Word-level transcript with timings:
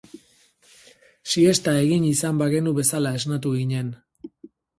Siesta 1.33 1.73
egin 1.81 2.07
izan 2.13 2.41
bagenu 2.43 2.75
bezala 2.79 3.13
esnatu 3.21 3.53
ginen. 3.61 3.95